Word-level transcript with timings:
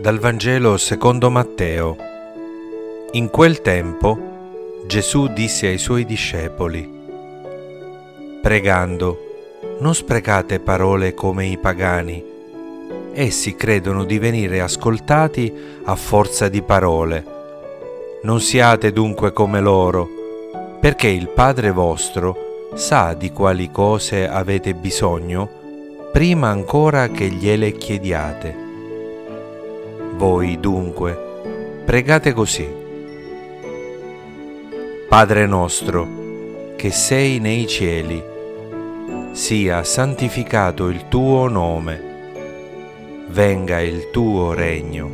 Dal 0.00 0.20
Vangelo 0.20 0.76
secondo 0.76 1.28
Matteo. 1.28 1.96
In 3.14 3.30
quel 3.30 3.60
tempo 3.62 4.84
Gesù 4.86 5.26
disse 5.26 5.66
ai 5.66 5.78
suoi 5.78 6.04
discepoli, 6.04 6.88
Pregando, 8.40 9.18
non 9.80 9.96
sprecate 9.96 10.60
parole 10.60 11.14
come 11.14 11.46
i 11.46 11.58
pagani. 11.58 12.24
Essi 13.12 13.56
credono 13.56 14.04
di 14.04 14.20
venire 14.20 14.60
ascoltati 14.60 15.52
a 15.82 15.96
forza 15.96 16.48
di 16.48 16.62
parole. 16.62 17.24
Non 18.22 18.40
siate 18.40 18.92
dunque 18.92 19.32
come 19.32 19.60
loro, 19.60 20.08
perché 20.78 21.08
il 21.08 21.28
Padre 21.28 21.72
vostro 21.72 22.70
sa 22.74 23.14
di 23.14 23.32
quali 23.32 23.68
cose 23.72 24.28
avete 24.28 24.74
bisogno 24.74 25.50
prima 26.12 26.50
ancora 26.50 27.08
che 27.08 27.26
gliele 27.26 27.72
chiediate. 27.72 28.67
Voi 30.18 30.58
dunque 30.58 31.82
pregate 31.84 32.32
così. 32.32 32.68
Padre 35.08 35.46
nostro, 35.46 36.74
che 36.74 36.90
sei 36.90 37.38
nei 37.38 37.68
cieli, 37.68 38.20
sia 39.30 39.84
santificato 39.84 40.88
il 40.88 41.06
tuo 41.06 41.46
nome, 41.46 42.02
venga 43.28 43.80
il 43.80 44.10
tuo 44.10 44.54
regno, 44.54 45.08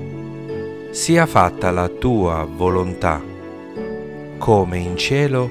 sia 0.93 1.27
fatta 1.27 1.71
la 1.71 1.89
tua 1.89 2.49
volontà, 2.51 3.21
come 4.39 4.79
in 4.79 4.97
cielo, 4.97 5.51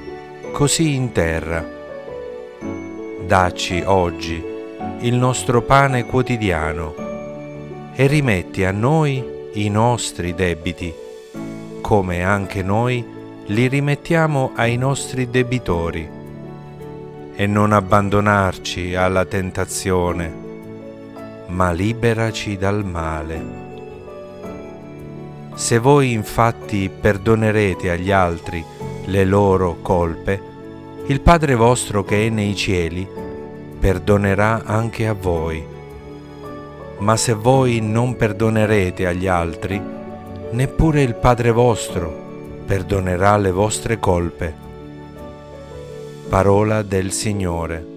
così 0.51 0.95
in 0.95 1.11
terra. 1.11 1.63
Dacci 3.23 3.83
oggi 3.85 4.43
il 5.01 5.13
nostro 5.13 5.61
pane 5.61 6.05
quotidiano 6.07 7.91
e 7.93 8.07
rimetti 8.07 8.63
a 8.63 8.71
noi 8.71 9.32
i 9.53 9.69
nostri 9.69 10.33
debiti, 10.33 10.93
come 11.81 12.23
anche 12.23 12.63
noi 12.63 13.05
li 13.45 13.67
rimettiamo 13.67 14.53
ai 14.55 14.77
nostri 14.77 15.29
debitori, 15.29 16.09
e 17.35 17.47
non 17.47 17.71
abbandonarci 17.71 18.95
alla 18.95 19.25
tentazione, 19.25 20.33
ma 21.47 21.71
liberaci 21.71 22.57
dal 22.57 22.83
male. 22.85 23.61
Se 25.53 25.77
voi 25.77 26.13
infatti 26.13 26.89
perdonerete 26.89 27.91
agli 27.91 28.11
altri 28.11 28.63
le 29.05 29.25
loro 29.25 29.77
colpe, 29.81 30.41
il 31.07 31.21
Padre 31.21 31.53
vostro 31.53 32.03
che 32.03 32.25
è 32.25 32.29
nei 32.29 32.55
cieli 32.55 33.07
perdonerà 33.79 34.63
anche 34.63 35.05
a 35.07 35.13
voi 35.13 35.72
ma 37.03 37.17
se 37.17 37.33
voi 37.33 37.81
non 37.81 38.15
perdonerete 38.15 39.05
agli 39.05 39.27
altri, 39.27 39.81
neppure 40.51 41.01
il 41.01 41.15
Padre 41.15 41.51
vostro 41.51 42.61
perdonerà 42.65 43.35
le 43.35 43.51
vostre 43.51 43.99
colpe. 43.99 44.55
Parola 46.29 46.81
del 46.81 47.11
Signore. 47.11 47.92